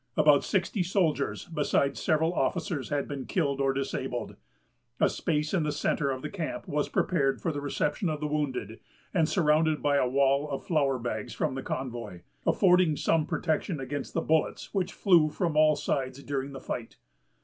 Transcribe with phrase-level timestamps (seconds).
[0.17, 4.35] About sixty soldiers, besides several officers, had been killed or disabled.
[4.99, 8.25] A space in the centre of the camp was prepared for the reception of the
[8.25, 8.79] wounded,
[9.13, 14.15] and surrounded by a wall of flour bags from the convoy, affording some protection against
[14.15, 16.97] the bullets which flew from all sides during the fight.